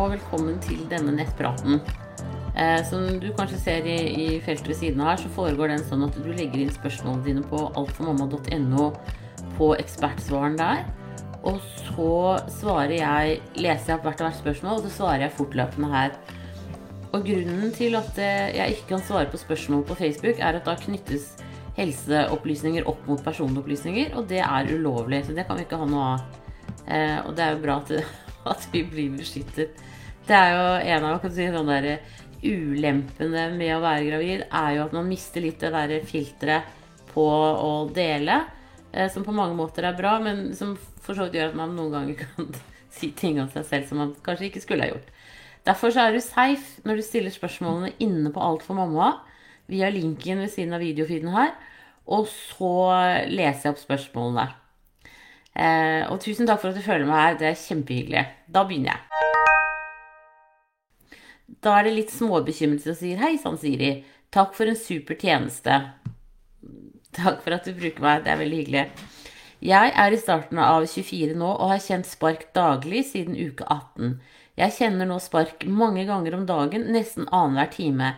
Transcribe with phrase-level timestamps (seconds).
[0.00, 1.80] og velkommen til denne nettpraten.
[2.56, 5.84] Eh, som du kanskje ser i, i feltet ved siden av her, så foregår den
[5.84, 8.86] sånn at du legger inn spørsmålene dine på altformamma.no
[9.58, 10.86] på ekspertsvaren der.
[11.44, 12.14] Og så
[12.52, 16.16] svarer jeg, leser jeg opp hvert og hvert spørsmål, og så svarer jeg fortløpende her.
[17.10, 20.68] Og grunnen til at eh, jeg ikke kan svare på spørsmål på Facebook, er at
[20.68, 21.34] da knyttes
[21.76, 25.26] helseopplysninger opp mot personopplysninger, og det er ulovlig.
[25.28, 26.42] Så det kan vi ikke ha noe av.
[26.88, 29.80] Eh, og det er jo bra at, at, vi blir beskyttet.
[30.26, 31.90] Det er jo en av kan si, sånn der,
[32.40, 36.78] ulempene med å være gravid, er jo at man mister litt det der filteret
[37.10, 38.40] på å dele.
[38.92, 41.74] Eh, som på mange måter er bra, men som for så vidt gjør at man
[41.76, 42.52] noen ganger kan
[42.90, 45.10] si ting om seg selv som man kanskje ikke skulle ha gjort.
[45.66, 49.12] Derfor så er du safe når du stiller spørsmålene inne på Alt for mamma
[49.70, 51.52] via linken ved siden av videofeeden her.
[52.10, 52.72] Og så
[53.28, 54.48] leser jeg opp spørsmålene.
[55.54, 57.38] Eh, og tusen takk for at du følger meg her.
[57.40, 58.24] Det er kjempehyggelig.
[58.50, 59.00] Da begynner jeg.
[61.60, 64.04] Da er det litt småbekymret som sier hei sann, Siri.
[64.32, 65.80] Takk for en super tjeneste.
[67.16, 68.22] Takk for at du bruker meg.
[68.24, 68.84] Det er veldig hyggelig.
[69.60, 74.14] Jeg er i starten av 24 nå og har kjent spark daglig siden uke 18.
[74.60, 78.14] Jeg kjenner nå spark mange ganger om dagen, nesten annenhver time.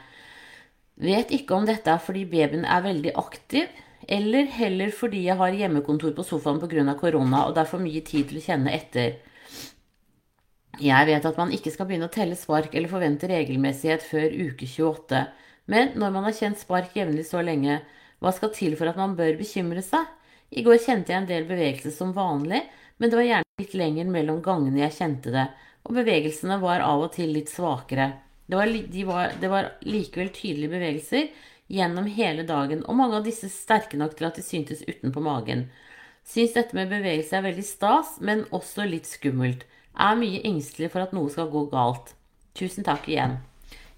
[1.03, 3.67] Vet ikke om dette er fordi babyen er veldig aktiv,
[4.09, 6.95] eller heller fordi jeg har hjemmekontor på sofaen pga.
[6.99, 9.21] korona og det er for mye tid til å kjenne etter.
[10.81, 14.67] Jeg vet at man ikke skal begynne å telle spark eller forvente regelmessighet før uke
[14.67, 15.27] 28,
[15.69, 17.83] men når man har kjent spark jevnlig så lenge,
[18.23, 20.07] hva skal til for at man bør bekymre seg?
[20.53, 22.63] I går kjente jeg en del bevegelse som vanlig,
[22.99, 25.47] men det var gjerne litt lenger mellom gangene jeg kjente det,
[25.83, 28.13] og bevegelsene var av og til litt svakere.
[28.47, 31.31] Det var, de var, det var likevel tydelige bevegelser,
[31.73, 35.67] gjennom hele dagen, og mange av disse sterke nok til at de syntes utenpå magen.
[36.29, 39.65] Syns dette med bevegelse er veldig stas, men også litt skummelt.
[39.93, 42.13] Er mye engstelig for at noe skal gå galt.
[42.59, 43.41] Tusen takk igjen.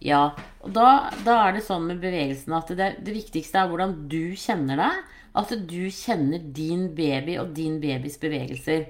[0.05, 3.97] Ja, og da, da er det sånn med bevegelsen at det, det viktigste er hvordan
[4.11, 5.03] du kjenner deg.
[5.35, 8.87] At du kjenner din baby og din babys bevegelser.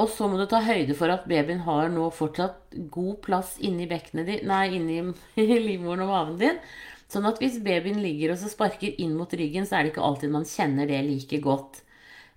[0.00, 3.84] Og så må du ta høyde for at babyen har nå fortsatt god plass inni
[3.90, 5.02] bekkenet ditt, nei, inni
[5.66, 6.62] livmoren og maven din.
[7.12, 10.04] Sånn at hvis babyen ligger og så sparker inn mot ryggen, så er det ikke
[10.06, 11.82] alltid man kjenner det like godt.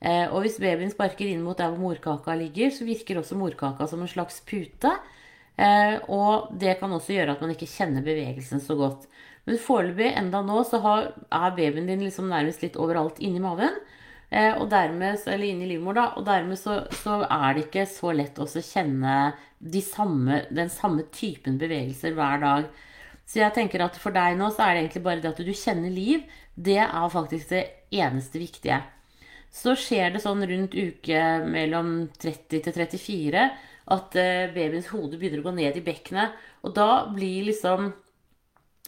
[0.03, 3.87] Eh, og hvis babyen sparker inn mot der hvor morkaka ligger, så virker også morkaka
[3.87, 4.91] som en slags pute.
[5.55, 9.07] Eh, og det kan også gjøre at man ikke kjenner bevegelsen så godt.
[9.47, 13.77] Men foreløpig, enda nå, så har, er babyen din liksom nærmest litt overalt inni maven.
[14.33, 16.07] Eh, og dermed, eller inni livmor, da.
[16.17, 19.15] Og dermed så, så, er det ikke så lett å kjenne
[19.59, 22.67] de samme, den samme typen bevegelser hver dag.
[23.25, 25.53] Så jeg tenker at for deg nå så er det egentlig bare det at du
[25.53, 26.25] kjenner liv.
[26.53, 27.63] Det er faktisk det
[27.95, 28.81] eneste viktige.
[29.55, 33.45] Så skjer det sånn rundt uke mellom 30 til 34
[33.95, 36.35] at eh, babyens hode begynner å gå ned i bekkenet.
[36.65, 37.91] Og da blir liksom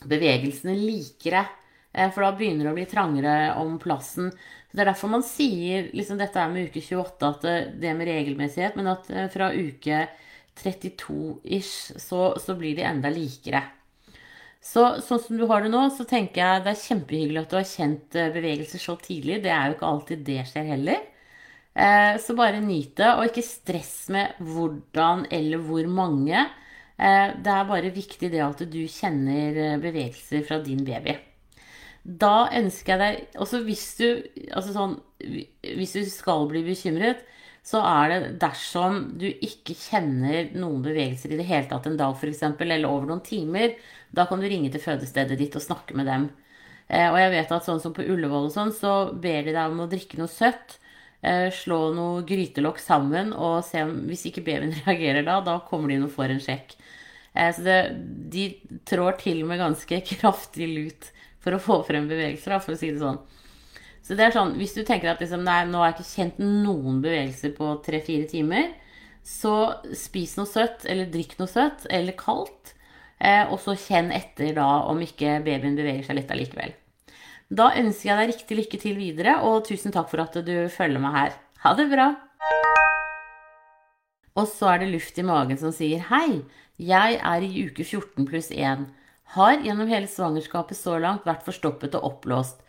[0.09, 1.45] bevegelsene likere.
[1.93, 4.31] Eh, for da begynner det å bli trangere om plassen.
[4.31, 7.47] Så Det er derfor man sier liksom dette er med uke 28 at
[7.79, 10.03] det, er med regelmessighet, men at eh, fra uke
[10.57, 13.63] 32-ish så, så blir de enda likere.
[14.63, 17.57] Så sånn som du har det nå, så tenker jeg det er kjempehyggelig at du
[17.59, 19.41] har kjent eh, bevegelser så tidlig.
[19.45, 21.05] Det er jo ikke alltid det skjer heller.
[21.77, 26.43] Eh, så bare nyt det, og ikke stress med hvordan eller hvor mange.
[26.97, 31.15] Eh, det er bare viktig det at du kjenner bevegelser fra din baby.
[32.07, 34.05] Da ønsker jeg deg Også hvis du
[34.55, 37.25] Altså sånn Hvis du skal bli bekymret,
[37.67, 42.15] så er det dersom du ikke kjenner noen bevegelser i det hele tatt en dag
[42.15, 43.75] f.eks., eller over noen timer,
[44.15, 46.29] da kan du ringe til fødestedet ditt og snakke med dem.
[46.87, 49.73] Eh, og jeg vet at sånn som på Ullevål og sånn, så ber de deg
[49.73, 50.77] om å drikke noe søtt.
[51.19, 55.91] Eh, slå noe grytelokk sammen, og se om Hvis ikke babyen reagerer da, da kommer
[55.91, 56.77] de inn og får en sjekk.
[57.33, 57.79] Eh, så det,
[58.31, 58.47] de
[58.87, 61.11] trår til med ganske kraftig lut
[61.43, 63.19] for å få frem bevegelser, for å si det sånn.
[64.07, 66.37] Så det er sånn, Hvis du tenker at liksom, nei, nå har jeg ikke kjent
[66.39, 68.69] noen bevegelser på tre-fire timer,
[69.27, 72.71] så spis noe søtt, eller drikk noe søtt, eller kaldt.
[73.19, 76.71] Eh, og så kjenn etter da om ikke babyen beveger seg litt allikevel.
[77.51, 81.03] Da ønsker jeg deg riktig lykke til videre, og tusen takk for at du følger
[81.03, 81.35] meg her.
[81.65, 82.07] Ha det bra!
[84.37, 86.43] Og så er det luft i magen som sier hei,
[86.77, 88.85] jeg er i uke 14 pluss 1.
[89.33, 92.61] Har gjennom hele svangerskapet så langt vært forstoppet og oppblåst.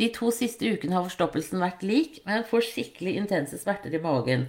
[0.00, 4.48] De to siste ukene har forstoppelsen vært lik, men får skikkelig intense smerter i magen.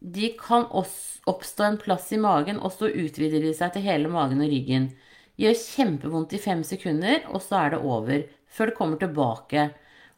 [0.00, 4.10] De kan også oppstå en plass i magen, og så utvider de seg til hele
[4.12, 4.90] magen og ryggen.
[5.40, 8.26] Gjør kjempevondt i fem sekunder, og så er det over.
[8.50, 9.68] Før det kommer tilbake.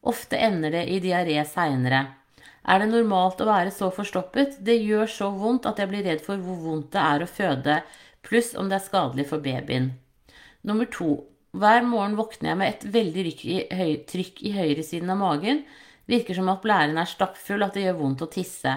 [0.06, 2.02] Ofte ender det i diaré seinere.
[2.67, 4.59] Er det normalt å være så forstoppet?
[4.67, 7.81] Det gjør så vondt at jeg blir redd for hvor vondt det er å føde.
[8.26, 9.93] pluss om det er skadelig for babyen.
[10.67, 11.23] Nummer to.
[11.56, 15.62] Hver morgen våkner jeg med et veldig i trykk i høyresiden av magen.
[16.06, 18.75] Virker som at blæren er stappfull, at det gjør vondt å tisse.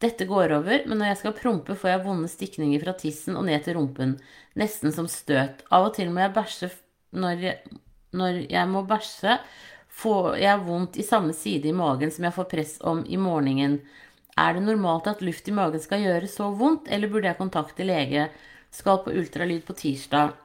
[0.00, 3.48] Dette går over, men når jeg skal prompe, får jeg vonde stikninger fra tissen og
[3.48, 4.14] ned til rumpen.
[4.56, 5.64] Nesten som støt.
[5.74, 6.70] Av og til må jeg bæsje
[7.18, 7.80] når jeg,
[8.14, 9.34] når jeg må bæsje,
[10.00, 13.80] får jeg vondt i samme side i magen som jeg får press om i morgenen.
[14.38, 17.88] Er det normalt at luft i magen skal gjøre så vondt, eller burde jeg kontakte
[17.90, 18.28] lege?
[18.70, 20.38] Skal på ultralyd på tirsdag.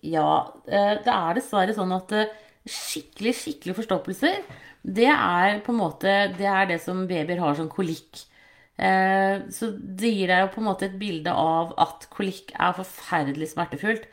[0.00, 0.26] Ja,
[0.66, 2.30] eh, det er dessverre sånn at eh,
[2.70, 4.42] skikkelig, skikkelig forstoppelser,
[4.80, 8.22] det er på en måte Det det som babyer har som kolikk.
[8.80, 12.72] Eh, så det gir deg jo på en måte et bilde av at kolikk er
[12.78, 14.06] forferdelig smertefullt.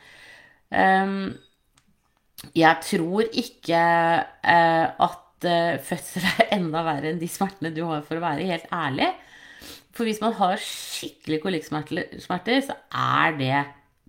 [2.54, 5.46] Jeg tror ikke at
[5.88, 9.08] fødsel er enda verre enn de smertene du har, for å være helt ærlig.
[9.94, 13.56] For hvis man har skikkelig kolikksmerter, så er det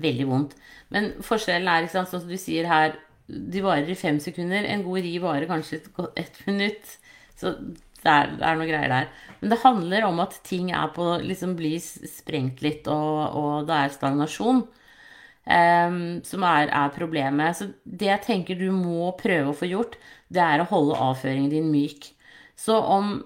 [0.01, 0.55] veldig vondt.
[0.93, 2.97] Men forskjellen er, ikke sant, sånn som du sier her,
[3.29, 4.65] de varer i fem sekunder.
[4.65, 5.89] En god ri varer kanskje et,
[6.23, 6.97] et minutt.
[7.39, 9.09] Så det er, det er, noe greier der.
[9.39, 13.75] Men det handler om at ting er på liksom blir sprengt litt, og, og det
[13.75, 17.59] er stagnasjon um, som er, er, problemet.
[17.59, 19.99] Så det jeg tenker du må prøve å få gjort,
[20.29, 22.11] det er å holde avføringen din myk.
[22.59, 23.19] Så om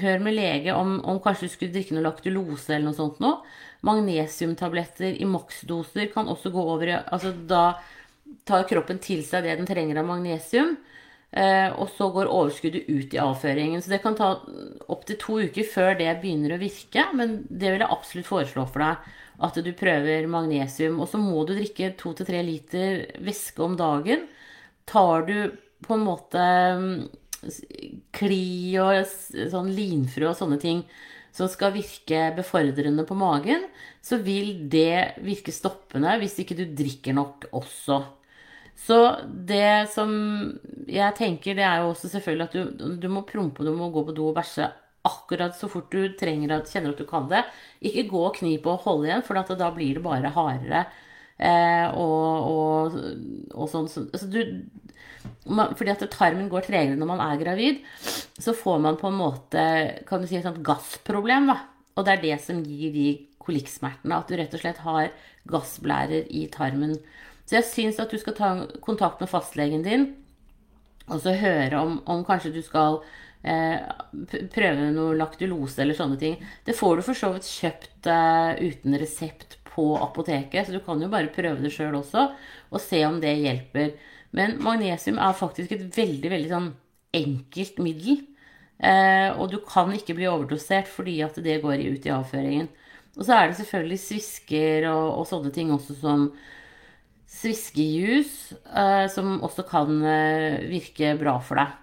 [0.00, 3.42] Hør med lege om, om kanskje du skulle drikke noe laktulose eller noe sånt noe.
[3.86, 7.76] Magnesiumtabletter i maksdoser kan også gå over i Altså da
[8.48, 10.76] tar kroppen til seg det den trenger av magnesium.
[11.36, 13.82] Eh, og så går overskuddet ut i avføringen.
[13.82, 14.32] Så det kan ta
[14.92, 17.06] opptil to uker før det begynner å virke.
[17.18, 19.12] Men det vil jeg absolutt foreslå for deg.
[19.46, 20.98] At du prøver magnesium.
[21.02, 24.26] Og så må du drikke to til tre liter væske om dagen.
[24.88, 25.36] Tar du
[25.84, 26.42] på en måte
[28.16, 29.02] kli og
[29.52, 30.84] sånn linfrø og sånne ting
[31.36, 33.66] som skal virke befordrende på magen,
[34.00, 38.00] så vil det virke stoppende hvis ikke du drikker nok også.
[38.76, 38.96] Så
[39.26, 40.10] det som
[40.88, 44.04] jeg tenker, det er jo også selvfølgelig at du, du må prompe, du må gå
[44.06, 44.68] på do og bæsje
[45.06, 47.44] akkurat så fort du trenger at, kjenner at du kan det.
[47.84, 50.86] Ikke gå og knipe og holde igjen, for da blir det bare hardere.
[51.36, 52.96] Eh, og, og,
[53.52, 53.88] og, sånn.
[53.92, 54.40] Så, altså du,
[55.46, 57.80] man, fordi at tarmen går tregere når man er gravid,
[58.38, 59.64] så får man på en måte
[60.08, 61.50] kan du si, et sånt gassproblem.
[61.52, 61.60] Da.
[61.96, 63.08] Og det er det som gir de
[63.42, 64.18] kolikksmertene.
[64.18, 65.10] At du rett og slett har
[65.48, 66.96] gassblærer i tarmen.
[67.46, 68.52] Så jeg syns at du skal ta
[68.82, 70.10] kontakt med fastlegen din
[71.06, 72.98] og så høre om, om kanskje du skal
[73.46, 73.78] eh,
[74.54, 76.34] prøve noe laktulose eller sånne ting.
[76.66, 81.02] Det får du for så vidt kjøpt eh, uten resept på apoteket, så du kan
[81.02, 82.30] jo bare prøve det sjøl også
[82.72, 83.94] og se om det hjelper.
[84.34, 86.72] Men magnesium er faktisk et veldig, veldig sånn
[87.16, 88.24] enkelt middel.
[88.76, 92.68] Eh, og du kan ikke bli overdosert fordi at det går ut i avføringen.
[93.16, 96.28] Og så er det selvfølgelig svisker og, og sånne ting også som
[97.36, 101.74] sviskejus, eh, som også kan eh, virke bra for deg.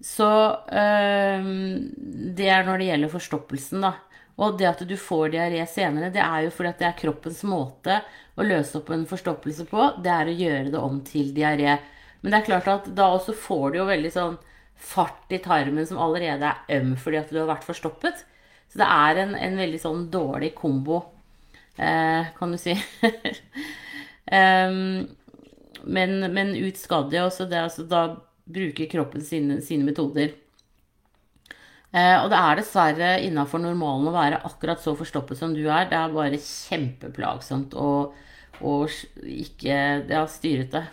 [0.00, 0.28] Så
[0.72, 1.50] eh,
[2.38, 3.96] det er når det gjelder forstoppelsen, da.
[4.40, 7.42] Og det at du får diaré senere, det er jo fordi at det er kroppens
[7.48, 8.00] måte
[8.40, 9.88] å løse opp en forstoppelse på.
[10.00, 11.76] Det er å gjøre det om til diaré.
[12.20, 14.38] Men det er klart at da også får du jo veldig sånn
[14.80, 18.24] fart i tarmen som allerede er øm fordi at du har vært forstoppet.
[18.70, 21.02] Så det er en, en veldig sånn dårlig kombo,
[21.76, 22.76] eh, kan du si.
[24.30, 25.08] um,
[25.84, 28.04] men, men ut skal det, også det, altså, da
[28.50, 30.32] bruker kroppen sine, sine metoder.
[31.90, 35.88] Eh, og det er dessverre innafor normalen å være akkurat så forstoppet som du er.
[35.90, 37.90] Det er bare kjempeplagsomt å,
[38.62, 38.74] å
[39.26, 40.86] ikke ja, styrete.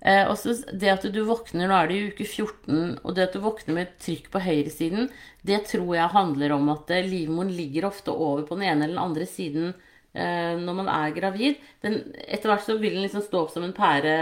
[0.00, 3.34] Eh, også det at du våkner, nå er det i uke 14, og det at
[3.36, 5.10] du våkner med trykk på høyresiden,
[5.44, 8.96] det tror jeg handler om at eh, livmoren ligger ofte over på den ene eller
[8.96, 9.74] den andre siden
[10.14, 11.60] eh, når man er gravid.
[11.84, 14.16] Den, etter hvert så vil den liksom stå opp som en pære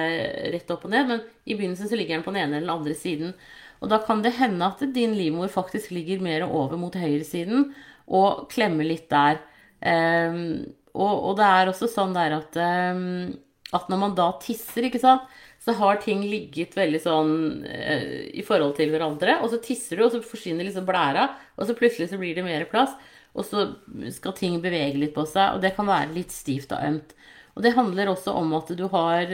[0.56, 2.76] rett opp og ned, men i begynnelsen så ligger den på den ene eller den
[2.80, 3.36] andre siden.
[3.82, 7.70] Og da kan det hende at din livmor faktisk ligger mer over mot høyresiden
[8.08, 9.40] og klemmer litt der.
[9.78, 10.64] Um,
[10.96, 13.36] og, og, det er også sånn der at, um,
[13.76, 15.28] at når man da tisser, ikke sant,
[15.62, 17.32] så har ting ligget veldig sånn
[17.68, 19.38] uh, i forhold til hverandre.
[19.44, 22.46] Og så tisser du, og så forsvinner liksom blæra, og så plutselig så blir det
[22.46, 22.96] mer plass.
[23.38, 23.68] Og så
[24.10, 27.14] skal ting bevege litt på seg, og det kan være litt stivt og ømt.
[27.54, 29.30] Og det handler også om at du har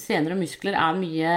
[0.00, 1.32] Senere muskler er mye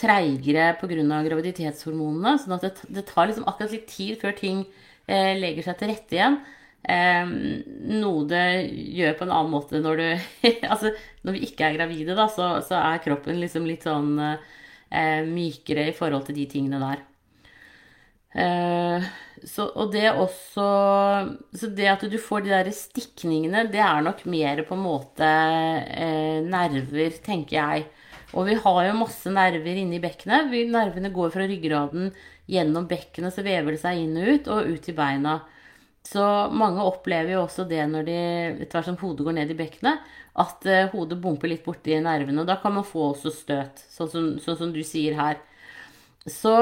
[0.00, 1.20] treigere pga.
[1.26, 2.38] graviditetshormonene.
[2.40, 4.64] sånn at det, det, tar liksom akkurat litt tid før ting
[5.06, 6.40] eh, legger seg til rette igjen.
[6.88, 7.34] Eh,
[8.00, 8.46] noe det
[8.96, 10.06] gjør på en annen måte når du
[10.72, 10.94] Altså
[11.26, 15.90] når vi ikke er gravide, da, så, så er kroppen liksom litt sånn eh, mykere
[15.90, 17.04] i forhold til de tingene der.
[18.30, 19.10] Eh,
[19.42, 20.64] så, og det også
[21.58, 25.26] Så det at du får de der stikningene, det er nok mer på en måte
[25.26, 27.88] eh, nerver, tenker jeg.
[28.36, 30.52] Og vi har jo masse nerver inni bekkenet.
[30.70, 32.12] nervene går fra ryggraden
[32.50, 35.40] gjennom bekkenet, så vever det seg inn og ut, og ut i beina.
[36.06, 36.22] Så
[36.56, 38.18] mange opplever jo også det når de,
[38.64, 40.06] etter hvert som hodet går ned i bekkenet,
[40.40, 42.40] at uh, hodet bumper litt borti nervene.
[42.42, 45.42] Og da kan man få også støt, sånn som, sånn som du sier her.
[46.24, 46.54] Så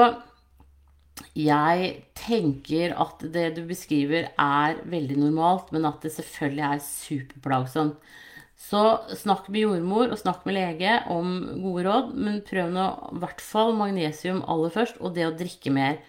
[1.35, 8.11] jeg tenker at det du beskriver, er veldig normalt, men at det selvfølgelig er superplagsomt.
[8.59, 8.79] Så
[9.15, 13.43] snakk med jordmor og snakk med lege om gode råd, men prøv nå i hvert
[13.43, 16.01] fall magnesium aller først, og det å drikke mer.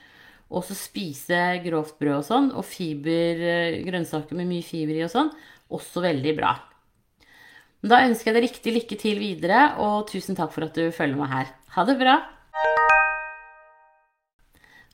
[0.51, 5.05] Og så spise grovt brød og sånn, og fiber, eh, grønnsaker med mye fiber i
[5.07, 5.31] og sånn,
[5.71, 6.57] også veldig bra.
[7.87, 11.17] Da ønsker jeg deg riktig lykke til videre, og tusen takk for at du følger
[11.17, 11.55] meg her.
[11.77, 12.17] Ha det bra!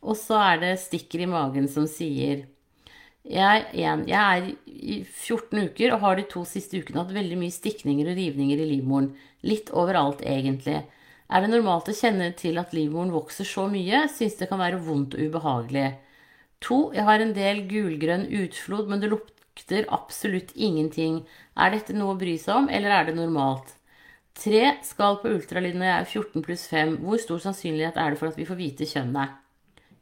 [0.06, 2.44] Og så er det stikker i magen som sier
[3.26, 7.38] jeg, igjen, jeg er i 14 uker og har de to siste ukene hatt veldig
[7.40, 9.12] mye stikninger og rivninger i livmoren.
[9.46, 10.82] Litt overalt, egentlig.
[11.26, 14.04] Er det normalt å kjenne til at livmoren vokser så mye?
[14.12, 15.88] Syns det kan være vondt og ubehagelig.
[16.64, 21.24] To, jeg har en del gulgrønn utflod, men det lukter absolutt ingenting.
[21.58, 23.74] Er dette noe å bry seg om, eller er det normalt?
[24.36, 26.96] Tre, skal på ultralyd når jeg er 14 pluss 5.
[27.02, 29.36] Hvor stor sannsynlighet er det for at vi får vite kjønnet?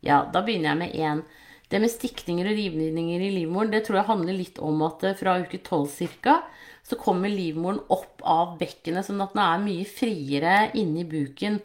[0.04, 1.24] Ja, da begynner jeg med én.
[1.70, 5.16] Det med stikninger og rivninger i livmoren det tror jeg handler litt om at eh,
[5.18, 6.40] fra uke 12 ca.
[6.84, 11.58] så kommer livmoren opp av bekkenet, sånn at den er mye friere inni buken.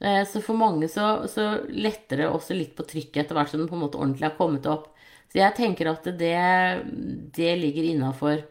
[0.00, 3.62] Eh, så for mange så, så letter det også litt på trykket etter hvert som
[3.62, 4.90] den på en måte ordentlig har kommet opp.
[5.30, 6.36] Så jeg tenker at det,
[7.36, 8.44] det ligger innafor.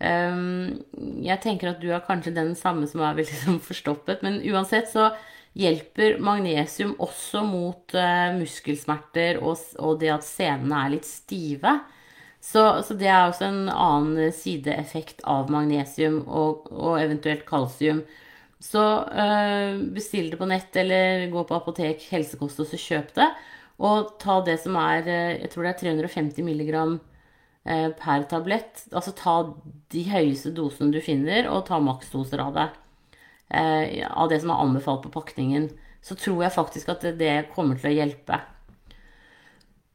[0.00, 0.80] Ehm,
[1.20, 5.10] jeg tenker at du er kanskje den samme som er veldig forstoppet, men uansett så
[5.58, 11.80] hjelper magnesium også mot uh, muskelsmerter og, og, det at senene er litt stive.
[12.40, 18.04] Så, så, det er også en annen sideeffekt av magnesium og, og eventuelt kalsium.
[18.60, 23.30] Så uh, bestill det på nett eller gå på apotek, helsekost, og så kjøp det.
[23.80, 27.00] Og ta det som er uh, Jeg tror det er 350 milligram
[27.60, 28.86] per tablett.
[28.88, 29.34] Altså ta
[29.92, 32.64] de høyeste dosene du finner, og ta maksdoser av det
[33.50, 35.68] eh, av det som er anbefalt på pakningen,
[36.00, 38.40] så tror jeg faktisk at det, det kommer til å hjelpe.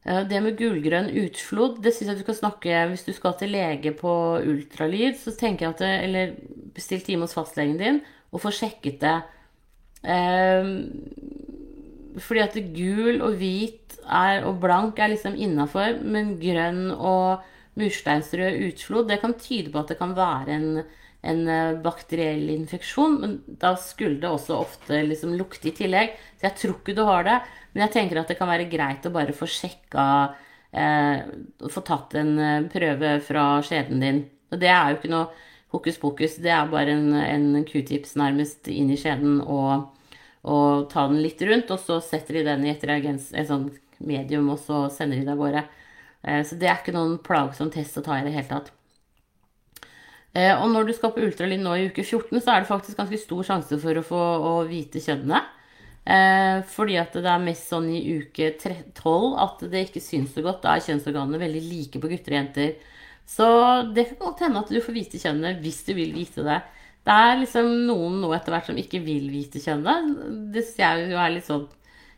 [0.06, 3.54] Eh, det med gullgrønn utflod, det syns jeg du skal snakke Hvis du skal til
[3.56, 6.36] lege på ultralyd, så tenker jeg at det, Eller
[6.76, 9.16] bestill time hos fastlegen din og få sjekket det.
[10.04, 10.66] Eh,
[12.20, 17.46] fordi at gul og hvit er, og blank er liksom innafor, men grønn og
[17.80, 20.68] mursteinsrød utflod, det kan tyde på at det kan være en
[21.26, 23.18] en eh, bakteriell infeksjon.
[23.22, 26.14] Men da skulle det også ofte liksom lukte i tillegg.
[26.38, 27.40] Så jeg tror ikke du har det.
[27.74, 30.06] Men jeg tenker at det kan være greit å bare få sjekka
[30.72, 31.26] eh,
[31.72, 34.22] Få tatt en eh, prøve fra skjeden din.
[34.52, 35.26] Og det er jo ikke noe
[35.74, 36.38] hokus pokus.
[36.42, 39.90] Det er bare en, en q-tips nærmest inn i skjeden og,
[40.46, 41.72] og, ta den litt rundt.
[41.74, 45.32] Og så setter de den i et reagens, et sånt medium, og så sender de
[45.32, 45.66] av gårde.
[46.22, 48.75] Eh, så det er ikke noen plagsom test å ta i det hele tatt.
[50.36, 52.98] Eh, og når du skal på ultralyd nå i uke 14, så er det faktisk
[52.98, 55.52] ganske stor sjanse for å få å vite kjønnet.
[56.06, 60.44] Eh, fordi at det er mest sånn i uke 12 at det ikke syns så
[60.44, 60.60] godt.
[60.66, 62.76] Da er kjønnsorganene veldig like på gutter og jenter.
[63.26, 63.46] Så
[63.96, 66.60] det kan godt hende at du får vite kjønnet hvis du vil vite det.
[67.06, 70.14] Det er liksom noen nå etter hvert som ikke vil vite kjønnet.
[70.54, 71.66] Det syns jeg jo er litt sånn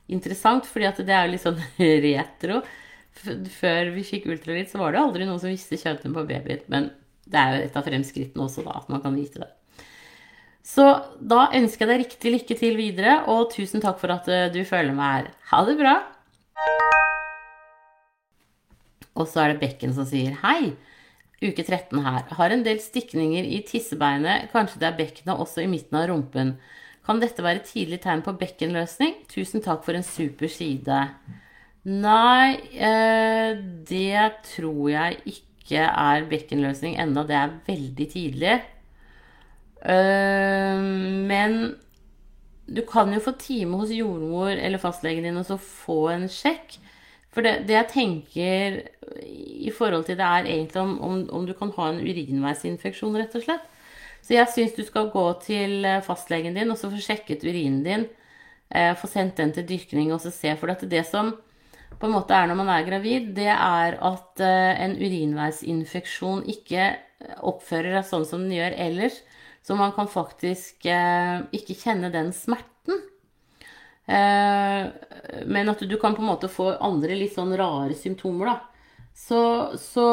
[0.08, 1.64] interessant, fordi at det er jo litt sånn
[2.08, 2.62] retro.
[3.18, 6.64] Før vi fikk ultralyd, så var det aldri noen som visste kjønnet på babyen.
[6.72, 6.90] Men
[7.28, 9.50] det er jo et av fremskrittene også, da, at man kan vite det.
[10.68, 10.84] Så
[11.20, 14.60] da ønsker jeg deg riktig lykke til videre, og tusen takk for at eh, du
[14.68, 15.30] følger meg her.
[15.52, 15.94] Ha det bra!
[19.18, 20.74] Og så er det Bekken som sier hei.
[21.38, 22.24] Uke 13 her.
[22.34, 24.50] Har en del stikninger i tissebeinet.
[24.52, 26.56] Kanskje det er bekkenet også i midten av rumpen.
[27.06, 29.22] Kan dette være tidlig tegn på bekkenløsning?
[29.32, 31.02] Tusen takk for en super side.
[31.88, 33.56] Nei, eh,
[33.88, 38.56] det tror jeg ikke ikke er bekkenløsning enda, det er veldig tidlig.
[41.28, 41.58] Men
[42.68, 46.78] du kan jo få time hos jordmor eller fastlegen din og så få en sjekk.
[47.32, 48.78] For det, det, jeg tenker
[49.28, 53.36] i forhold til det, er egentlig om, om, om du kan ha en urinveisinfeksjon, rett
[53.36, 53.66] og slett.
[54.24, 58.08] Så jeg syns du skal gå til fastlegen din og så få sjekket urinen din.
[58.68, 60.56] Eh, få sendt den til dyrkning og så se.
[60.58, 61.36] For det, det som
[61.98, 66.92] på en måte er når man er gravid, det er at eh, en urinveisinfeksjon ikke
[67.46, 69.18] oppfører seg sånn som den gjør ellers.
[69.66, 73.02] Så man kan faktisk eh, ikke kjenne den smerten.
[74.08, 74.84] Eh,
[75.50, 78.58] men at du kan på en måte få andre litt sånn rare symptomer, da.
[79.18, 79.40] Så,
[79.82, 80.06] så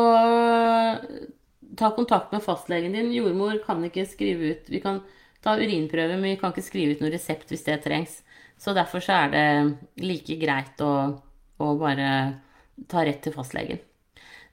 [1.78, 3.14] ta kontakt med fastlegen din.
[3.14, 5.04] Jordmor kan ikke skrive ut Vi kan
[5.46, 8.24] ta urinprøve, men vi kan ikke skrive ut noen resept hvis det trengs.
[8.58, 9.46] Så derfor så er det
[10.02, 10.92] like greit å,
[11.62, 12.10] å bare
[12.92, 13.82] ta rett til fastlegen.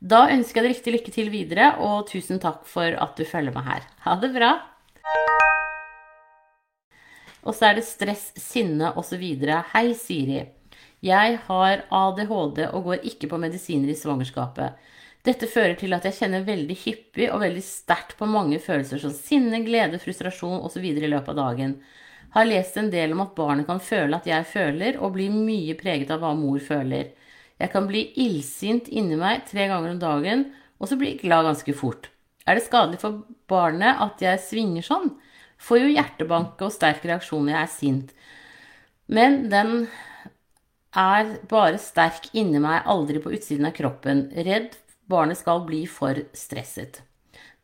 [0.02, 3.54] Da ønsker jeg deg riktig lykke til videre, og tusen takk for at du følger
[3.54, 3.84] meg her.
[4.06, 4.54] Ha det bra!
[7.42, 9.22] Og så er det stress, sinne osv.
[9.72, 10.42] Hei, Siri.
[11.02, 14.78] Jeg har ADHD og går ikke på medisiner i svangerskapet.
[15.26, 19.14] Dette fører til at jeg kjenner veldig hyppig og veldig sterkt på mange følelser som
[19.14, 20.82] sinne, glede, frustrasjon osv.
[20.82, 21.76] i løpet av dagen.
[22.32, 25.76] Har lest en del om at barnet kan føle at jeg føler, og blir mye
[25.78, 27.10] preget av hva mor føler.
[27.60, 30.46] Jeg kan bli illsint inni meg tre ganger om dagen,
[30.80, 32.08] og så bli glad ganske fort.
[32.48, 33.20] Er det skadelig for
[33.50, 35.12] barnet at jeg svinger sånn?
[35.62, 38.16] Får jo hjertebanke og sterk reaksjon når jeg er sint.
[39.12, 39.86] Men den
[40.96, 44.26] er bare sterk inni meg, aldri på utsiden av kroppen.
[44.34, 44.74] Redd
[45.12, 47.02] barnet skal bli for stresset.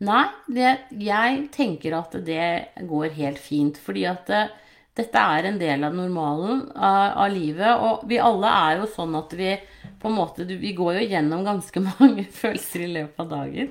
[0.07, 3.78] Nei, det, jeg tenker at det går helt fint.
[3.83, 4.57] Fordi at det, eh,
[4.99, 7.83] dette er en del av normalen av, av, livet.
[7.87, 9.52] Og vi alle er jo sånn at vi
[9.99, 13.71] på en måte Vi går jo gjennom ganske mange følelser i løpet av dagen.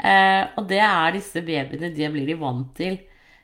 [0.00, 2.98] Eh, og det er disse babyene, det blir de vant til.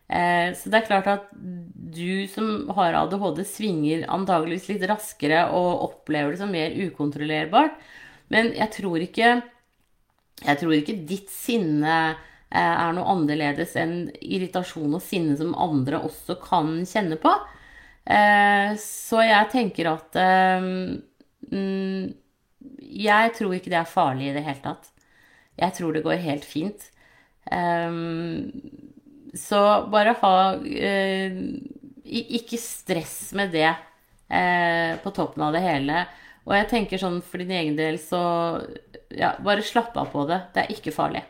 [0.06, 5.84] Eh, så det er klart at du som har ADHD, svinger antageligvis litt raskere og
[5.90, 7.78] opplever det som mer ukontrollerbart.
[8.34, 9.36] Men jeg tror ikke,
[10.44, 16.02] jeg tror ikke ditt sinne eh, er noe annerledes enn irritasjon og sinne som andre
[16.08, 17.32] også kan kjenne på.
[18.06, 20.14] Eh, så jeg tenker at
[20.62, 22.12] mm,
[22.96, 24.92] Jeg tror ikke det er farlig i det hele tatt.
[25.56, 26.86] Jeg tror det går helt fint.
[29.36, 29.60] Så
[29.92, 31.36] bare ha eh,
[32.04, 36.04] Ikke stress med det eh, på toppen av det hele.
[36.46, 38.20] Og jeg tenker sånn for din egen del, så
[39.14, 40.40] ja, bare slapp av på det.
[40.54, 41.22] Det er ikke farlig.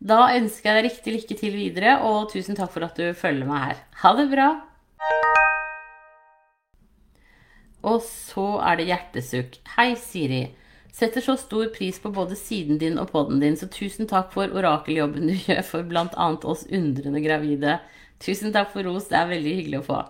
[0.00, 3.48] Da ønsker jeg deg riktig lykke til videre, og tusen takk for at du følger
[3.48, 3.82] meg her.
[4.04, 4.48] Ha det bra!
[7.80, 9.58] Og så er det hjertesukk.
[9.76, 10.42] Hei, Siri.
[10.92, 14.52] Setter så stor pris på både siden din og podden din, så tusen takk for
[14.52, 16.30] orakeljobben du gjør for bl.a.
[16.50, 17.78] oss undrende gravide.
[18.20, 20.00] Tusen takk for ros, det er veldig hyggelig å få.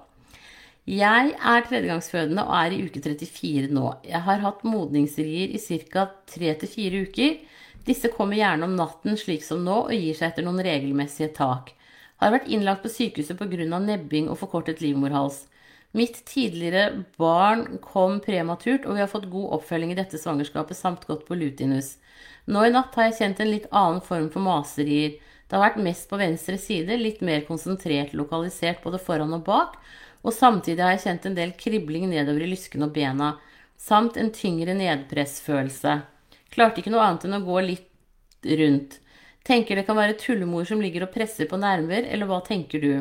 [0.89, 3.87] Jeg er tredjegangsfødende og er i uke 34 nå.
[4.09, 6.07] Jeg har hatt modningsrier i ca.
[6.33, 7.37] 3-4 uker.
[7.85, 11.75] Disse kommer gjerne om natten, slik som nå, og gir seg etter noen regelmessige tak.
[12.21, 13.79] Har vært innlagt på sykehuset pga.
[13.79, 15.47] nebbing og forkortet livmorhals.
[15.93, 21.07] Mitt tidligere barn kom prematurt, og vi har fått god oppfølging i dette svangerskapet samt
[21.07, 21.97] gått på lutinus.
[22.47, 25.19] Nå i natt har jeg kjent en litt annen form for maserier.
[25.49, 29.81] Det har vært mest på venstre side, litt mer konsentrert lokalisert både foran og bak,
[30.21, 33.35] og samtidig har jeg kjent en del kribling nedover i lysken og bena,
[33.81, 35.95] samt en tyngre nedpressfølelse.
[36.53, 38.99] Klarte ikke noe annet enn å gå litt rundt.
[39.47, 42.93] Tenker det kan være tullemor som ligger og presser på nerver, eller hva tenker du?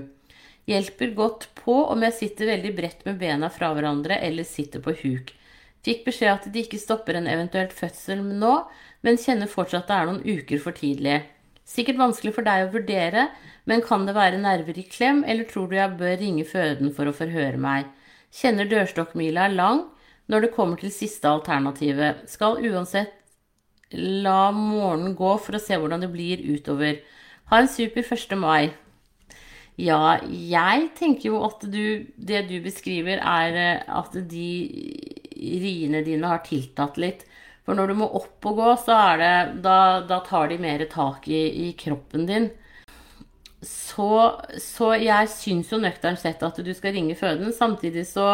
[0.69, 4.93] Hjelper godt på om jeg sitter veldig bredt med bena fra hverandre eller sitter på
[5.01, 5.34] huk.
[5.84, 8.53] Fikk beskjed at de ikke stopper en eventuelt fødsel nå,
[9.01, 11.21] men kjenner fortsatt at det er noen uker for tidlig.
[11.69, 13.27] Sikkert vanskelig for deg å vurdere,
[13.69, 17.10] men kan det være nerver i klem, eller tror du jeg bør ringe føden for
[17.10, 17.91] å forhøre meg?
[18.34, 19.86] Kjenner dørstokkmila er lang
[20.29, 22.25] når det kommer til siste alternativet.
[22.29, 23.13] Skal uansett
[23.93, 27.01] la morgenen gå for å se hvordan det blir utover.
[27.49, 28.36] Ha en super 1.
[28.38, 28.71] mai.
[29.79, 34.49] Ja, jeg tenker jo at du Det du beskriver, er eh, at de
[35.39, 37.23] riene dine har tiltatt litt.
[37.69, 39.77] For når du må opp og gå, så er det Da,
[40.10, 42.49] da tar de mer tak i, i kroppen din.
[43.62, 47.51] Så, så jeg syns jo nøkternt sett at du skal ringe føden.
[47.53, 48.25] Samtidig så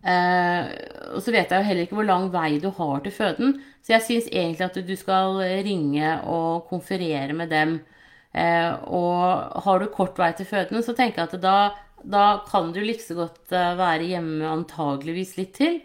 [0.00, 0.70] eh,
[1.12, 3.58] Og så vet jeg jo heller ikke hvor lang vei du har til føden.
[3.84, 7.76] Så jeg syns egentlig at du skal ringe og konferere med dem
[8.36, 11.58] Eh, og har du kort vei til føden, så tenker jeg at da,
[12.04, 15.78] da kan du like så godt eh, være hjemme antageligvis litt til.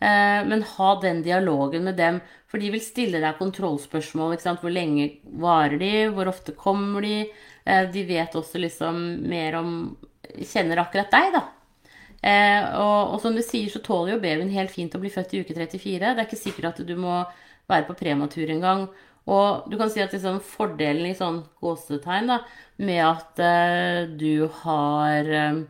[0.00, 4.36] Eh, men ha den dialogen med dem, for de vil stille deg kontrollspørsmål.
[4.60, 5.10] Hvor lenge
[5.42, 5.92] varer de?
[6.14, 7.26] Hvor ofte kommer de?
[7.66, 9.70] De vet også liksom mer om
[10.36, 11.40] Kjenner akkurat deg, da.
[12.76, 15.40] Og, og som du sier, så tåler jo babyen helt fint å bli født i
[15.42, 15.98] uke 34.
[15.98, 17.20] Det er ikke sikkert at du må
[17.70, 18.86] være på prematur engang.
[19.26, 22.40] Og du kan si at liksom fordelen i sånn gåsetegn da,
[22.78, 25.64] med at uh, du har uh,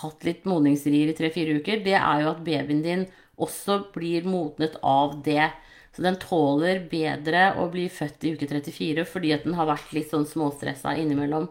[0.00, 3.04] hatt litt modningsrier i tre-fire uker, det er jo at babyen din
[3.40, 5.50] også blir modnet av det.
[5.94, 9.92] Så den tåler bedre å bli født i uke 34 fordi at den har vært
[9.94, 11.46] litt sånn småstressa innimellom.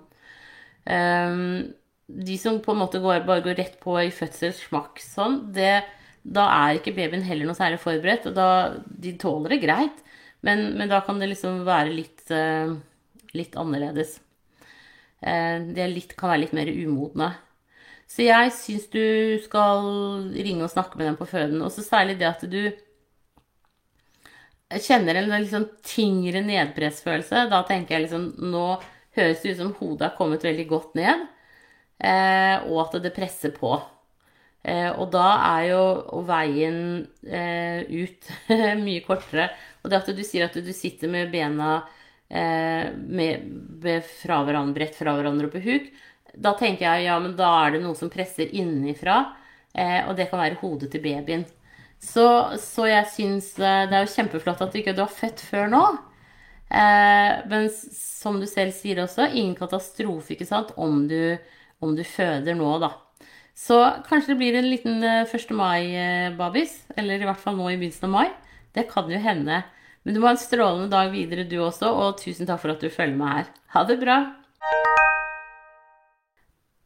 [0.84, 1.72] Um,
[2.08, 5.86] de som på en måte går, bare går rett på i fødselssmakk sånn, det,
[6.24, 8.28] da er ikke babyen heller noe særlig forberedt.
[8.30, 8.50] Og da,
[8.84, 10.04] de tåler det greit,
[10.44, 12.76] men, men da kan det liksom være litt, uh,
[13.38, 14.18] litt annerledes.
[15.24, 17.32] Uh, det litt, kan være litt mer umodne.
[18.14, 19.04] Så jeg syns du
[19.42, 19.88] skal
[20.36, 21.62] ringe og snakke med dem på føden.
[21.66, 22.62] Og så særlig det at du
[24.84, 27.48] kjenner en liksom tyngre nedpressfølelse.
[27.50, 28.68] Da tenker jeg liksom Nå
[29.18, 31.28] høres det ut som hodet har kommet veldig godt ned,
[32.02, 33.76] eh, og at det presser på.
[34.64, 35.26] Eh, og da
[35.58, 36.80] er jo veien
[37.28, 38.32] eh, ut
[38.86, 39.52] mye kortere.
[39.84, 41.76] Og det at du sier at du sitter med bena
[42.30, 43.46] eh, med,
[43.84, 45.92] med fra hverandre, bredt fra hverandre på huk,
[46.34, 49.20] da tenker jeg ja, men da er det noe som presser innenfra,
[49.74, 51.46] eh, og det kan være hodet til babyen.
[52.04, 52.26] Så,
[52.60, 55.70] så jeg syns eh, det er jo kjempeflott at du ikke du har født før
[55.72, 55.84] nå.
[56.74, 61.38] Eh, men som du selv sier også, ingen katastrofe ikke sant, om du,
[61.84, 62.96] om du føder nå, da.
[63.54, 65.36] Så kanskje det blir en liten 1.
[65.38, 68.28] Eh, mai-babys, eller i hvert fall nå i begynnelsen av mai.
[68.74, 69.62] Det kan jo hende.
[70.04, 72.84] Men du må ha en strålende dag videre, du også, og tusen takk for at
[72.84, 73.54] du følger med her.
[73.78, 74.24] Ha det bra!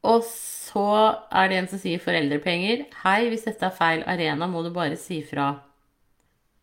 [0.06, 0.90] Og så
[1.34, 2.86] er det en som sier foreldrepenger.
[3.04, 5.56] Hei, hvis dette er feil arena, må du bare si fra.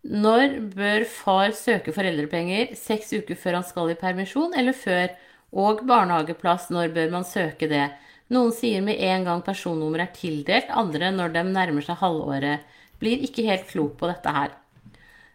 [0.05, 2.75] Når bør far søke foreldrepenger?
[2.77, 5.15] Seks uker før han skal i permisjon, eller før?
[5.55, 7.89] Og barnehageplass, når bør man søke det?
[8.35, 12.65] Noen sier med en gang personnummer er tildelt, andre når de nærmer seg halvåret.
[13.01, 14.55] Blir ikke helt klok på dette her.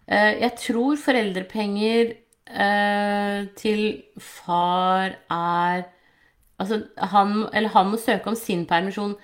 [0.09, 2.13] Eh, jeg tror foreldrepenger
[2.49, 3.83] eh, til
[4.17, 5.85] far er
[6.59, 6.81] Altså,
[7.13, 9.15] han, eller han må søke om sin permisjon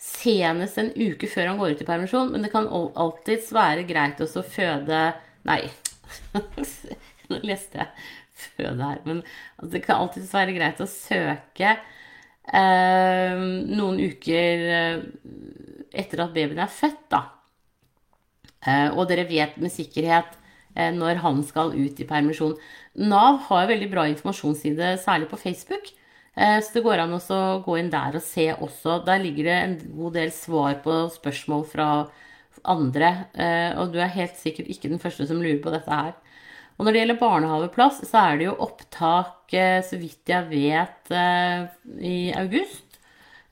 [0.00, 4.20] senest en uke før han går ut i permisjon, men det kan alltids være greit
[4.20, 5.00] også å føde
[5.46, 5.62] Nei,
[7.30, 7.88] nå leste jeg
[8.36, 9.22] 'føde' her, men
[9.56, 11.70] altså, det kan alltids være greit å søke
[12.52, 15.06] eh, noen uker eh,
[15.96, 17.22] etter at babyen er født, da.
[18.66, 20.34] Eh, og dere vet med sikkerhet
[20.74, 22.56] eh, når han skal ut i permisjon.
[22.98, 25.92] Nav har veldig bra informasjonsside, særlig på Facebook.
[26.36, 29.00] Eh, så det går an å gå inn der og se også.
[29.06, 31.88] Der ligger det en god del svar på spørsmål fra
[32.68, 33.12] andre.
[33.32, 36.14] Eh, og du er helt sikkert ikke den første som lurer på dette her.
[36.76, 41.14] Og når det gjelder barnehageplass, så er det jo opptak, eh, så vidt jeg vet,
[42.04, 42.82] i august.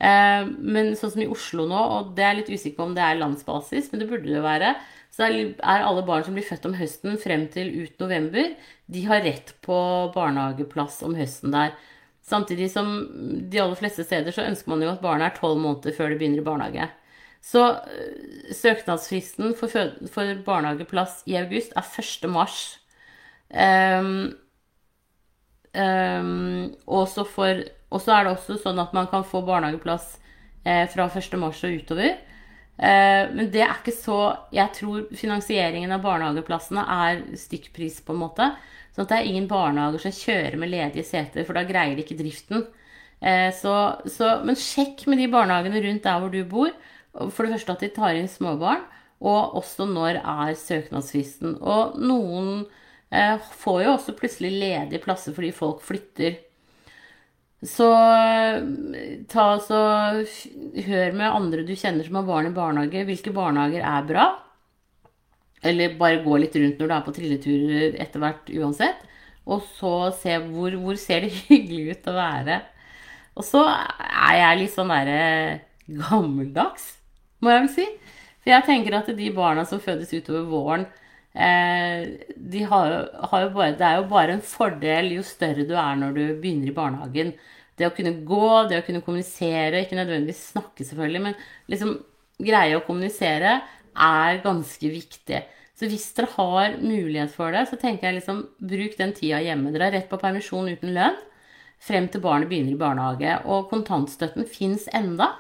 [0.05, 3.17] Men sånn som i Oslo nå, og det er litt usikker på om det er
[3.17, 4.75] landsbasis, men det burde det være,
[5.15, 8.51] så er alle barn som blir født om høsten frem til ut november,
[8.91, 9.79] de har rett på
[10.13, 11.73] barnehageplass om høsten der.
[12.25, 12.93] Samtidig som
[13.53, 16.21] de aller fleste steder så ønsker man jo at barnet er tolv måneder før det
[16.23, 16.87] begynner i barnehage.
[17.45, 19.69] Så øh, søknadsfristen for,
[20.09, 22.31] for, barnehageplass i august er 1.
[22.33, 22.81] mars.
[23.53, 24.33] Um,
[25.77, 30.17] um, og så er det også sånn at man kan få barnehageplass
[30.65, 31.37] eh, fra 1.
[31.39, 32.17] mars og utover.
[32.75, 34.17] Eh, men det er ikke så
[34.51, 38.49] Jeg tror finansieringen av barnehageplassene er stykkpris, på en måte.
[38.95, 42.05] Sånn at det er ingen barnehager som kjører med ledige seter, for da greier de
[42.05, 42.67] ikke driften.
[43.25, 43.75] Eh, så,
[44.11, 46.75] så, men sjekk med de barnehagene rundt der hvor du bor.
[47.15, 48.83] For det første at de tar inn småbarn,
[49.25, 51.57] og også når er søknadsfristen.
[51.63, 52.65] Og noen
[53.15, 56.41] eh, får jo også plutselig ledige plasser fordi folk flytter.
[57.65, 57.89] Så
[59.31, 59.79] ta altså
[60.85, 63.05] Hør med andre du kjenner som har barn i barnehage.
[63.09, 64.27] Hvilke barnehager er bra?
[65.65, 69.05] Eller bare gå litt rundt når du er på trilleturer etter hvert uansett.
[69.49, 72.61] Og så se hvor, hvor ser det hyggelig ut å være.
[73.35, 75.23] Og så er jeg litt sånn derre
[75.85, 76.85] gammeldags,
[77.43, 77.87] må jeg vel si.
[78.45, 81.04] For jeg tenker at de barna som fødes utover våren, eh,
[81.35, 82.93] de har,
[83.31, 86.71] har bare, det er jo bare en fordel jo større du er når du begynner
[86.71, 87.33] i barnehagen.
[87.75, 91.35] Det å kunne gå, det å kunne kommunisere, ikke nødvendigvis snakke selvfølgelig, men
[91.73, 91.97] liksom
[92.39, 93.57] greie å kommunisere
[93.95, 95.43] er ganske viktig.
[95.75, 99.73] Så hvis dere har mulighet for det, så tenker jeg liksom bruk den tida hjemme.
[99.75, 101.19] Dere har rett på permisjon uten lønn
[101.85, 103.33] frem til barnet begynner i barnehage.
[103.51, 105.33] Og kontantstøtten fins enda.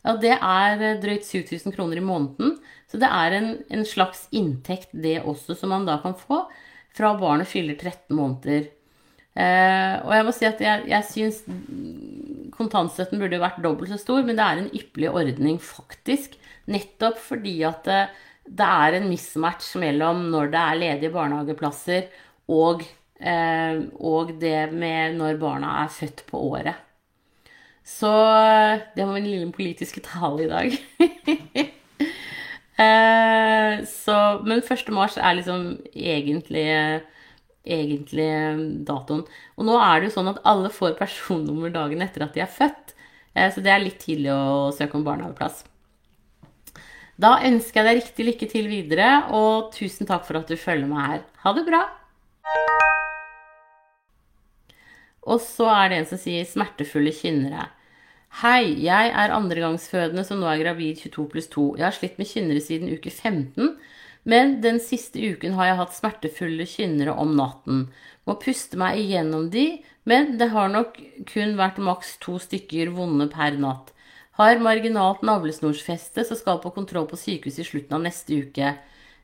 [0.00, 2.56] Ja, det er eh, drøyt 7000 kroner i måneden.
[2.90, 6.44] Så det er en, en, slags inntekt, det også, som man da kan få
[6.96, 8.70] fra barnet fyller 13 måneder.
[9.38, 11.44] Eh, og jeg må si at jeg, jeg syns
[12.56, 16.34] kontantstøtten burde vært dobbelt så stor, men det er en ypperlig ordning, faktisk.
[16.70, 22.08] Nettopp fordi at det, eh, det er en mismatch mellom når det er ledige barnehageplasser,
[22.50, 22.82] og,
[23.20, 26.89] eh, og det med når barna er født på året.
[27.90, 30.76] Så eh, det var min lille politiske tale i dag.
[32.84, 34.92] eh, så, men 1.
[34.94, 36.68] mars er liksom egentlig,
[37.66, 38.30] egentlig
[38.88, 39.24] datoen.
[39.58, 42.54] Og nå er det jo sånn at alle får personnummer dagen etter at de er
[42.60, 42.94] født.
[43.34, 45.64] Eh, så det er litt tidlig å søke om barnehageplass.
[47.20, 50.88] Da ønsker jeg deg riktig lykke til videre, og tusen takk for at du følger
[50.88, 51.26] meg her.
[51.42, 51.82] Ha det bra!
[55.28, 57.68] Og så er det en som sier 'smertefulle kynnere'.
[58.38, 61.64] Hei, jeg er andregangsfødende som nå er gravid 22 pluss 2.
[61.76, 63.74] Jeg har slitt med kynnere siden uke 15,
[64.30, 67.82] men den siste uken har jeg hatt smertefulle kynnere om natten.
[68.24, 70.96] Må puste meg igjennom de, men det har nok
[71.28, 73.90] kun vært maks to stykker vonde per natt.
[74.38, 78.70] Har marginalt navlesnorsfeste, så skal på kontroll på sykehuset i slutten av neste uke.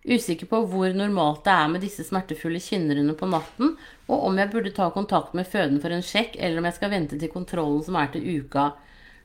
[0.06, 3.78] Usikker på hvor normalt det er med disse smertefulle kynnerne på natten,
[4.10, 6.92] og om jeg burde ta kontakt med føden for en sjekk, eller om jeg skal
[6.92, 8.74] vente til kontrollen som er til uka.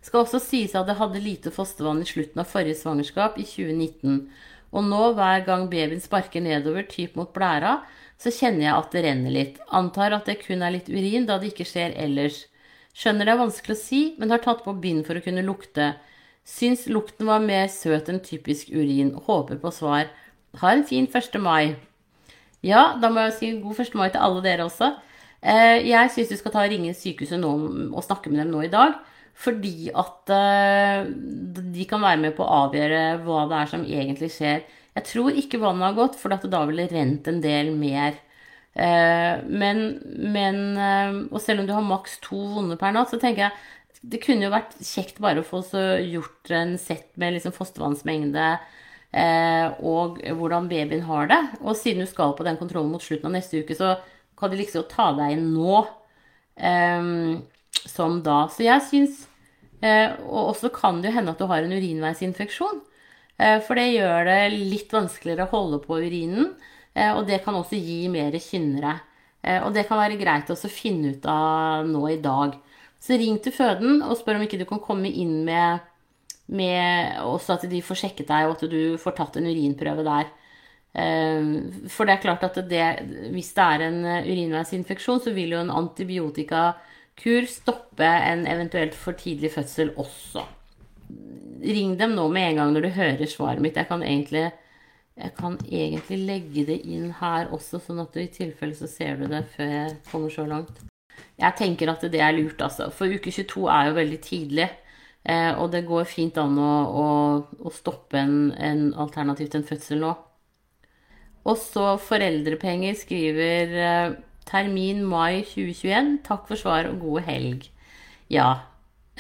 [0.02, 4.24] Skal også sies at jeg hadde lite fostervann i slutten av forrige svangerskap, i 2019.
[4.72, 7.82] Og nå, hver gang babyen sparker nedover, typ mot blæra,
[8.22, 9.60] så kjenner jeg at det renner litt.
[9.74, 12.46] Antar at det kun er litt urin, da det ikke skjer ellers.
[12.98, 15.94] Skjønner det er vanskelig å si, men har tatt på bind for å kunne lukte.
[16.48, 19.14] Syns lukten var mer søt enn typisk urin.
[19.28, 20.10] Håper på svar.
[20.62, 21.38] Ha en fin 1.
[21.40, 21.78] mai.
[22.66, 23.96] Ja, da må jeg si god 1.
[23.98, 24.92] mai til alle dere også.
[25.42, 27.54] Eh, jeg syns du skal ta og ringe sykehuset nå
[27.90, 29.00] og snakke med dem nå i dag.
[29.38, 31.08] Fordi at eh,
[31.76, 34.66] de kan være med på å avgjøre hva det er som egentlig skjer.
[34.98, 38.20] Jeg tror ikke vannet har gått, for da ville det rent en del mer.
[38.72, 39.82] Eh, men,
[40.32, 40.62] men
[41.32, 43.56] Og selv om du har maks to vonde per natt, så tenker jeg
[44.02, 45.60] det kunne jo vært kjekt bare å få
[46.02, 48.56] gjort en sett med liksom fostervannsmengde
[49.12, 51.40] Eh, og hvordan babyen har det.
[51.62, 53.98] Og siden du skal på den kontrollen mot slutten av neste uke, så
[54.40, 55.82] kan de liksom ta deg inn nå
[56.56, 57.42] um,
[57.86, 58.46] som da.
[58.52, 59.28] Så jeg syns
[59.82, 62.82] eh, Og også kan det jo hende at du har en urinveisinfeksjon.
[63.38, 66.54] Eh, for det gjør det litt vanskeligere å holde på urinen.
[66.94, 69.00] Eh, og det kan også gi mer kynnere.
[69.42, 72.54] og det kan være greit å finne ut av nå i dag.
[73.02, 75.80] Så ring til føden og spør om ikke du kan komme inn med
[76.52, 80.30] med også at de får sjekket deg, og at du får tatt en urinprøve der.
[81.00, 82.88] Ehm, for det er klart at det,
[83.32, 85.72] hvis det er en urinveisinfeksjon, så vil jo en
[87.12, 90.46] antibiotikakur stoppe en eventuelt for tidlig fødsel også.
[91.62, 93.76] Ring dem nå med en gang når du hører svaret mitt.
[93.76, 94.52] Jeg kan egentlig,
[95.16, 99.18] jeg kan egentlig legge det inn her også, sånn at du i tilfelle så ser
[99.18, 100.82] du det før jeg kommer så langt.
[101.38, 102.90] Jeg tenker at det er lurt, altså.
[102.90, 104.70] For uke 22 er jo veldig tidlig.
[105.24, 107.08] Eh, og det går fint an å, å,
[107.62, 108.92] å stoppe en, en
[109.38, 110.16] til en fødsel nå.
[111.46, 114.18] Og så foreldrepenger skriver eh,
[114.50, 116.20] termin mai 2021.
[116.26, 117.70] Takk for svar og god helg.
[118.32, 118.50] Ja.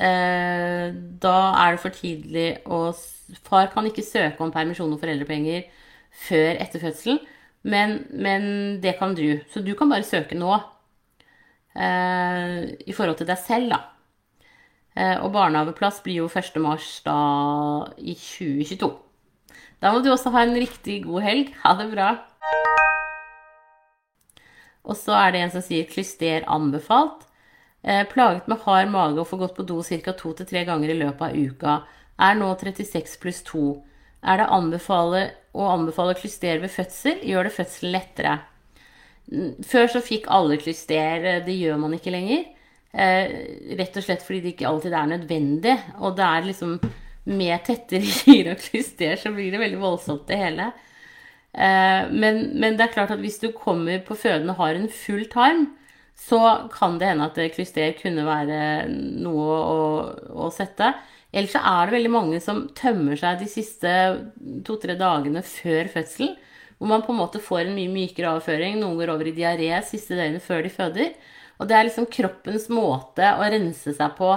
[0.01, 2.89] Eh, da er det for tidlig å
[3.45, 5.67] Far kan ikke søke om permisjon og foreldrepenger
[6.25, 7.21] før etter fødselen,
[7.63, 8.43] men, men,
[8.83, 9.39] det kan du.
[9.53, 10.57] Så du kan bare søke nå.
[11.71, 13.79] Eh, I forhold til deg selv, da.
[14.97, 16.59] Eh, og barnehageplass blir jo 1.
[16.59, 16.89] mars
[18.03, 18.91] i 2022.
[19.81, 21.55] Da må du også ha en riktig god helg.
[21.63, 22.09] Ha det bra.
[24.87, 27.27] Og så er det en som sier klyster anbefalt.
[27.83, 30.13] Eh, plaget med hard mage og får gått på do ca.
[30.13, 31.77] to til tre ganger i løpet av uka.
[32.21, 33.65] Er nå 36 pluss 2.
[34.21, 35.21] Er det anbefale,
[35.57, 37.23] å anbefale klyster ved fødsel?
[37.25, 38.39] Gjør det fødselen lettere?
[39.65, 42.45] Før så fikk alle klyster, eh, det gjør man ikke lenger.
[42.93, 43.31] Eh,
[43.79, 45.77] rett og slett fordi det ikke alltid er nødvendig.
[46.01, 46.79] Og det er liksom
[47.25, 50.71] med tettere gir og klyster, så blir det veldig voldsomt, det hele.
[51.53, 54.89] Eh, men, men, det er klart at hvis du kommer på føden og har en
[54.91, 55.67] full tarm,
[56.21, 58.61] så kan det hende at klyster kunne være
[58.91, 59.81] noe å,
[60.45, 60.93] å sette.
[61.31, 63.91] Ellers så er det veldig mange som tømmer seg de siste
[64.67, 66.35] to-tre dagene før fødselen.
[66.77, 68.79] Hvor man på en måte får en mye mykere avføring.
[68.81, 71.13] Noen går over i diaré siste døgnet før de føder.
[71.61, 74.31] Og det er liksom kroppens måte å rense seg på.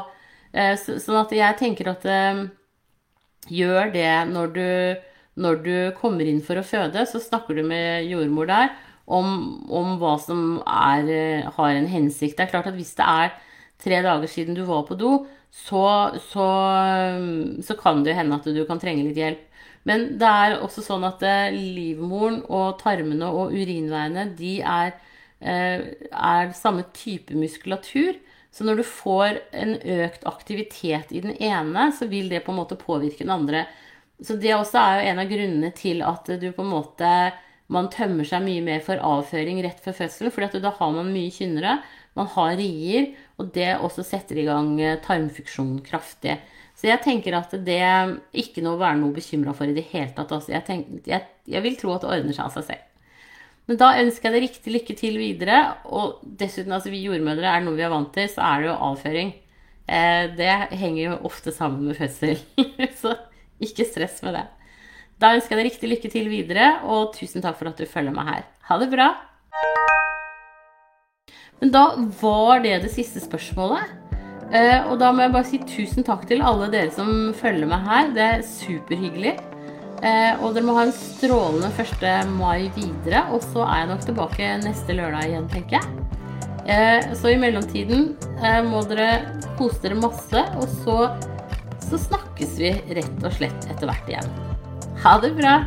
[0.52, 2.44] Eh, sånn at jeg tenker at eh,
[3.50, 4.66] gjør det når du,
[5.40, 9.96] når du kommer inn for å føde, så snakker du med jordmor der om, om
[10.00, 12.36] hva som er, eh, har en hensikt.
[12.38, 13.34] Det er klart at hvis det er
[13.82, 15.16] tre dager siden du var på do,
[15.54, 15.86] så,
[16.30, 16.46] så,
[17.62, 19.42] så kan det hende at du kan trenge litt hjelp.
[19.84, 21.20] Men det er også sånn at
[21.52, 24.94] livmoren og tarmene og urinveiene, de er
[25.44, 28.16] Eh, er samme type muskulatur.
[28.54, 32.60] Så når du får en økt aktivitet i den ene, så vil det på en
[32.62, 33.66] måte påvirke den andre.
[34.24, 37.10] Så det også er jo en av grunnene til at du på en måte
[37.72, 40.32] man tømmer seg mye mer for avføring rett før fødselen.
[40.32, 41.78] For da har man mye kynnere,
[42.14, 46.36] man har rier, og det også setter i gang eh, tarmfunksjonen kraftig.
[46.74, 47.80] Så jeg tenker at det
[48.36, 50.32] ikke noe å være noe bekymra for i det hele tatt.
[50.34, 52.90] Altså, jeg, tenker, jeg, jeg vil tro at det ordner seg av seg selv.
[53.64, 55.60] Men da ønsker jeg deg riktig lykke til videre.
[55.88, 58.80] Og dessuten, altså vi jordmødre er noe vi er vant til, så er det jo
[58.90, 59.30] avføring.
[59.84, 62.36] Eh, det henger jo ofte sammen med fødsel,
[63.02, 63.16] så
[63.66, 64.46] ikke stress med det.
[65.22, 68.14] Da ønsker jeg deg riktig lykke til videre, og tusen takk for at du følger
[68.14, 68.48] meg her.
[68.68, 69.12] Ha det bra!
[71.60, 71.84] Men da
[72.20, 73.92] var det det siste spørsmålet.
[74.54, 77.86] Eh, og da må jeg bare si tusen takk til alle dere som følger meg
[77.88, 78.10] her.
[78.14, 79.34] Det er superhyggelig.
[80.04, 82.34] Eh, og dere må ha en strålende 1.
[82.34, 83.24] mai videre.
[83.32, 86.10] Og så er jeg nok tilbake neste lørdag igjen, tenker jeg.
[86.64, 88.12] Eh, så i mellomtiden
[88.68, 89.08] må dere
[89.58, 90.98] kose dere masse, og så,
[91.84, 94.30] så snakkes vi rett og slett etter hvert igjen.
[95.04, 95.58] Ha det bra!